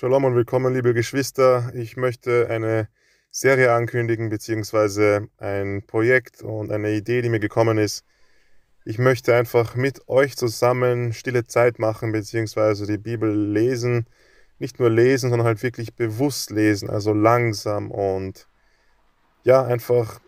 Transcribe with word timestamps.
Shalom 0.00 0.22
und 0.26 0.36
willkommen, 0.36 0.74
liebe 0.74 0.94
Geschwister. 0.94 1.72
Ich 1.74 1.96
möchte 1.96 2.48
eine 2.48 2.88
Serie 3.32 3.72
ankündigen, 3.72 4.28
beziehungsweise 4.28 5.26
ein 5.38 5.82
Projekt 5.88 6.40
und 6.40 6.70
eine 6.70 6.92
Idee, 6.92 7.20
die 7.20 7.28
mir 7.28 7.40
gekommen 7.40 7.78
ist. 7.78 8.04
Ich 8.84 8.98
möchte 8.98 9.34
einfach 9.34 9.74
mit 9.74 10.08
euch 10.08 10.36
zusammen 10.36 11.12
stille 11.12 11.48
Zeit 11.48 11.80
machen, 11.80 12.12
beziehungsweise 12.12 12.86
die 12.86 12.96
Bibel 12.96 13.50
lesen. 13.50 14.06
Nicht 14.60 14.78
nur 14.78 14.88
lesen, 14.88 15.30
sondern 15.30 15.48
halt 15.48 15.64
wirklich 15.64 15.96
bewusst 15.96 16.50
lesen, 16.50 16.88
also 16.88 17.12
langsam 17.12 17.90
und 17.90 18.48
ja, 19.42 19.64
einfach 19.64 20.20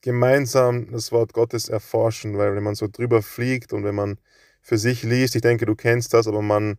gemeinsam 0.00 0.92
das 0.92 1.12
Wort 1.12 1.34
Gottes 1.34 1.68
erforschen, 1.68 2.38
weil 2.38 2.56
wenn 2.56 2.62
man 2.62 2.74
so 2.74 2.88
drüber 2.90 3.20
fliegt 3.20 3.74
und 3.74 3.84
wenn 3.84 3.96
man 3.96 4.18
für 4.62 4.78
sich 4.78 5.02
liest, 5.02 5.36
ich 5.36 5.42
denke, 5.42 5.66
du 5.66 5.74
kennst 5.74 6.14
das, 6.14 6.26
aber 6.26 6.40
man 6.40 6.78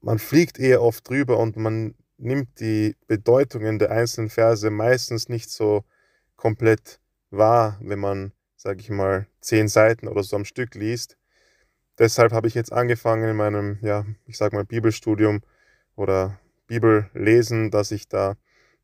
man 0.00 0.18
fliegt 0.18 0.58
eher 0.58 0.82
oft 0.82 1.08
drüber 1.08 1.38
und 1.38 1.56
man 1.56 1.94
nimmt 2.18 2.60
die 2.60 2.96
Bedeutungen 3.06 3.78
der 3.78 3.90
einzelnen 3.90 4.30
Verse 4.30 4.68
meistens 4.70 5.28
nicht 5.28 5.50
so 5.50 5.84
komplett 6.36 7.00
wahr, 7.30 7.78
wenn 7.80 7.98
man, 7.98 8.32
sage 8.56 8.80
ich 8.80 8.90
mal, 8.90 9.26
zehn 9.40 9.68
Seiten 9.68 10.08
oder 10.08 10.22
so 10.22 10.36
am 10.36 10.44
Stück 10.44 10.74
liest. 10.74 11.16
Deshalb 11.98 12.32
habe 12.32 12.46
ich 12.46 12.54
jetzt 12.54 12.72
angefangen 12.72 13.28
in 13.28 13.36
meinem, 13.36 13.78
ja, 13.82 14.04
ich 14.26 14.36
sage 14.36 14.56
mal, 14.56 14.64
Bibelstudium 14.64 15.42
oder 15.96 16.38
Bibellesen, 16.66 17.70
dass 17.70 17.90
ich 17.90 18.08
da 18.08 18.36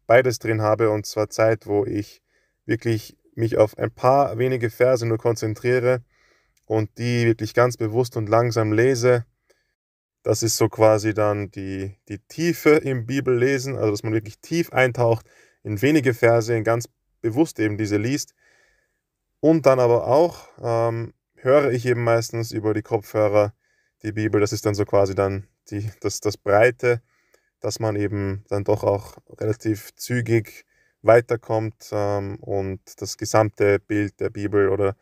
beides 0.07 0.39
drin 0.39 0.63
habe 0.63 0.91
und 0.91 1.07
zwar 1.07 1.31
Zeit, 1.31 1.67
wo 1.67 1.85
ich 1.85 2.23
wirklich 2.67 3.17
mich 3.35 3.57
auf 3.57 3.79
ein 3.79 3.91
paar 3.91 4.39
wenige 4.39 4.71
Verse 4.71 5.07
nur 5.07 5.19
konzentriere 5.19 6.03
und 6.67 6.99
die 6.99 7.27
wirklich 7.27 7.55
ganz 7.55 7.77
bewusst 7.77 8.17
und 8.17 8.29
langsam 8.29 8.73
lese 8.73 9.25
das 10.25 10.43
ist 10.43 10.57
so 10.57 10.69
quasi 10.69 11.15
dann 11.15 11.51
die, 11.51 11.97
die 12.09 12.19
Tiefe 12.19 12.71
im 12.71 13.07
Bibellesen, 13.07 13.77
also 13.77 13.91
dass 13.91 14.03
man 14.03 14.15
wirklich 14.15 14.39
tief 14.41 14.73
eintaucht 14.73 15.27
in 15.63 15.81
wenige 15.81 16.15
Verse, 16.15 16.53
in 16.53 16.65
ganz 16.65 16.89
bewusst 17.21 17.61
eben 17.61 17.77
diese 17.77 17.99
liest. 17.99 18.35
Und 19.41 19.67
dann 19.67 19.79
aber 19.79 20.07
auch 20.07 20.49
ähm, 20.63 21.13
höre 21.37 21.71
ich 21.71 21.85
eben 21.85 22.03
meistens 22.03 22.53
über 22.53 22.73
die 22.73 22.83
Kopfhörer 22.83 23.53
die 24.03 24.13
Bibel. 24.13 24.41
Das 24.41 24.53
ist 24.53 24.65
dann 24.65 24.75
so 24.75 24.87
quasi 24.87 25.15
dann 25.15 25.47
die, 25.71 25.91
das, 26.01 26.21
das 26.21 26.39
Breite, 26.39 27.03
dass 27.61 27.79
man 27.79 27.95
eben 27.95 28.45
dann 28.49 28.65
doch 28.65 28.83
auch 28.83 29.19
relativ 29.39 29.95
zügig 29.95 30.65
weiterkommt 31.03 31.91
ähm, 31.93 32.37
und 32.41 32.81
das 32.97 33.19
gesamte 33.19 33.79
Bild 33.79 34.21
der 34.21 34.31
Bibel 34.31 34.71
oder 34.71 34.97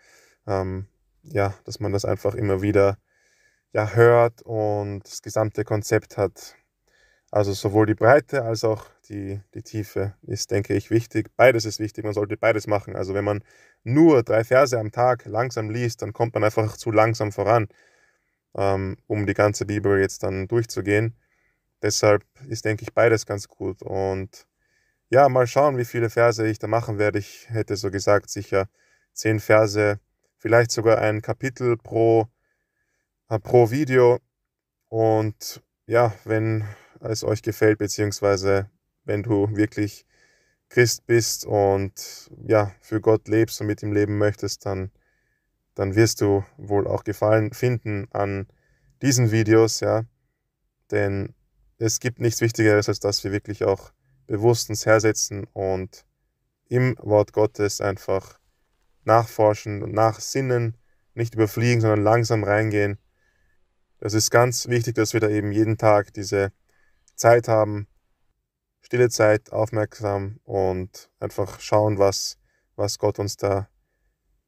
ähm, 0.48 0.86
ja, 1.22 1.54
dass 1.64 1.78
man 1.78 1.92
das 1.92 2.04
einfach 2.04 2.34
immer 2.34 2.60
wieder 2.60 2.98
ja, 3.72 3.90
hört 3.94 4.42
und 4.42 5.00
das 5.04 5.22
gesamte 5.22 5.64
Konzept 5.64 6.16
hat. 6.16 6.56
Also 7.30 7.52
sowohl 7.54 7.86
die 7.86 7.94
Breite 7.94 8.44
als 8.44 8.62
auch 8.64 8.86
die, 9.08 9.40
die 9.54 9.62
Tiefe 9.62 10.14
ist, 10.22 10.50
denke 10.50 10.74
ich, 10.74 10.90
wichtig. 10.90 11.30
Beides 11.36 11.64
ist 11.64 11.80
wichtig, 11.80 12.04
man 12.04 12.12
sollte 12.12 12.36
beides 12.36 12.66
machen. 12.66 12.94
Also 12.94 13.14
wenn 13.14 13.24
man 13.24 13.42
nur 13.84 14.22
drei 14.22 14.44
Verse 14.44 14.78
am 14.78 14.92
Tag 14.92 15.24
langsam 15.26 15.70
liest, 15.70 16.02
dann 16.02 16.12
kommt 16.12 16.34
man 16.34 16.44
einfach 16.44 16.76
zu 16.76 16.90
langsam 16.90 17.32
voran, 17.32 17.68
ähm, 18.56 18.98
um 19.06 19.26
die 19.26 19.34
ganze 19.34 19.66
Bibel 19.66 19.98
jetzt 20.00 20.22
dann 20.22 20.48
durchzugehen. 20.48 21.16
Deshalb 21.82 22.24
ist, 22.48 22.64
denke 22.66 22.82
ich, 22.84 22.94
beides 22.94 23.26
ganz 23.26 23.48
gut. 23.48 23.82
Und 23.82 24.46
ja, 25.10 25.28
mal 25.28 25.46
schauen, 25.46 25.78
wie 25.78 25.84
viele 25.86 26.10
Verse 26.10 26.46
ich 26.46 26.58
da 26.58 26.66
machen 26.68 26.98
werde. 26.98 27.18
Ich 27.18 27.48
hätte 27.50 27.76
so 27.76 27.90
gesagt, 27.90 28.30
sicher 28.30 28.68
zehn 29.14 29.40
Verse, 29.40 29.98
vielleicht 30.36 30.70
sogar 30.70 30.98
ein 30.98 31.22
Kapitel 31.22 31.76
pro 31.76 32.28
pro 33.38 33.70
Video. 33.70 34.18
Und 34.88 35.62
ja, 35.86 36.14
wenn 36.24 36.64
es 37.00 37.24
euch 37.24 37.42
gefällt, 37.42 37.78
beziehungsweise 37.78 38.70
wenn 39.04 39.22
du 39.22 39.54
wirklich 39.56 40.06
Christ 40.68 41.06
bist 41.06 41.44
und 41.44 42.30
ja, 42.46 42.72
für 42.80 43.00
Gott 43.00 43.28
lebst 43.28 43.60
und 43.60 43.66
mit 43.66 43.82
ihm 43.82 43.92
leben 43.92 44.18
möchtest, 44.18 44.64
dann, 44.64 44.90
dann 45.74 45.94
wirst 45.94 46.20
du 46.20 46.44
wohl 46.56 46.86
auch 46.86 47.04
Gefallen 47.04 47.52
finden 47.52 48.08
an 48.12 48.46
diesen 49.02 49.30
Videos, 49.32 49.80
ja. 49.80 50.04
Denn 50.90 51.34
es 51.78 52.00
gibt 52.00 52.20
nichts 52.20 52.40
Wichtigeres, 52.40 52.88
als 52.88 53.00
dass 53.00 53.24
wir 53.24 53.32
wirklich 53.32 53.64
auch 53.64 53.92
bewusst 54.26 54.70
uns 54.70 54.86
hersetzen 54.86 55.46
und 55.52 56.06
im 56.68 56.96
Wort 57.00 57.32
Gottes 57.32 57.80
einfach 57.80 58.38
nachforschen 59.04 59.82
und 59.82 59.92
nachsinnen, 59.92 60.78
nicht 61.14 61.34
überfliegen, 61.34 61.80
sondern 61.80 62.02
langsam 62.02 62.44
reingehen 62.44 62.98
das 64.02 64.14
ist 64.14 64.30
ganz 64.32 64.66
wichtig, 64.66 64.96
dass 64.96 65.12
wir 65.12 65.20
da 65.20 65.28
eben 65.28 65.52
jeden 65.52 65.78
Tag 65.78 66.12
diese 66.12 66.52
Zeit 67.14 67.46
haben, 67.46 67.86
stille 68.80 69.08
Zeit, 69.10 69.52
aufmerksam 69.52 70.40
und 70.42 71.08
einfach 71.20 71.60
schauen, 71.60 71.98
was, 72.00 72.36
was 72.74 72.98
Gott 72.98 73.20
uns 73.20 73.36
da 73.36 73.68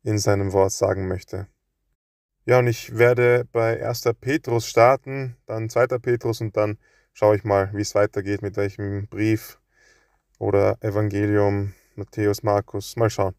in 0.02 0.18
seinem 0.18 0.52
Wort 0.52 0.72
sagen 0.72 1.06
möchte. 1.06 1.46
Ja, 2.46 2.58
und 2.58 2.66
ich 2.66 2.98
werde 2.98 3.46
bei 3.52 3.80
1. 3.80 4.10
Petrus 4.20 4.66
starten, 4.66 5.36
dann 5.46 5.70
2. 5.70 5.86
Petrus 6.00 6.40
und 6.40 6.56
dann 6.56 6.76
schaue 7.12 7.36
ich 7.36 7.44
mal, 7.44 7.72
wie 7.74 7.82
es 7.82 7.94
weitergeht, 7.94 8.42
mit 8.42 8.56
welchem 8.56 9.06
Brief 9.06 9.60
oder 10.40 10.78
Evangelium, 10.80 11.74
Matthäus, 11.94 12.42
Markus, 12.42 12.96
mal 12.96 13.08
schauen. 13.08 13.36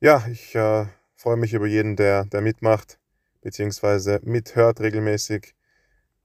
Ja, 0.00 0.26
ich 0.28 0.54
äh, 0.54 0.86
freue 1.14 1.36
mich 1.36 1.52
über 1.52 1.66
jeden, 1.66 1.94
der, 1.94 2.24
der 2.24 2.40
mitmacht 2.40 2.98
beziehungsweise 3.44 4.20
mithört 4.24 4.80
regelmäßig 4.80 5.54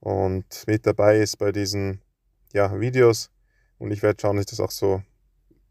und 0.00 0.64
mit 0.66 0.86
dabei 0.86 1.18
ist 1.18 1.36
bei 1.36 1.52
diesen 1.52 2.00
ja, 2.52 2.80
Videos. 2.80 3.30
Und 3.78 3.92
ich 3.92 4.02
werde 4.02 4.20
schauen, 4.20 4.36
dass 4.36 4.46
ich 4.46 4.50
das 4.50 4.60
auch 4.60 4.70
so 4.70 5.02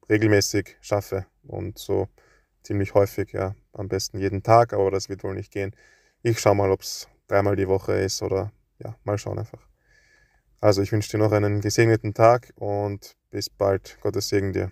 regelmäßig 0.09 0.77
schaffe 0.79 1.25
und 1.43 1.77
so 1.77 2.07
ziemlich 2.61 2.93
häufig, 2.93 3.33
ja, 3.33 3.55
am 3.73 3.87
besten 3.87 4.19
jeden 4.19 4.43
Tag, 4.43 4.73
aber 4.73 4.91
das 4.91 5.09
wird 5.09 5.23
wohl 5.23 5.33
nicht 5.33 5.51
gehen. 5.51 5.75
Ich 6.21 6.39
schaue 6.39 6.55
mal, 6.55 6.71
ob 6.71 6.81
es 6.81 7.07
dreimal 7.27 7.55
die 7.55 7.67
Woche 7.67 7.93
ist 7.93 8.21
oder 8.21 8.51
ja, 8.77 8.95
mal 9.03 9.17
schauen 9.17 9.39
einfach. 9.39 9.67
Also 10.61 10.83
ich 10.83 10.91
wünsche 10.91 11.09
dir 11.09 11.17
noch 11.17 11.31
einen 11.31 11.61
gesegneten 11.61 12.13
Tag 12.13 12.53
und 12.55 13.16
bis 13.31 13.49
bald. 13.49 13.97
Gottes 14.01 14.29
Segen 14.29 14.53
dir. 14.53 14.71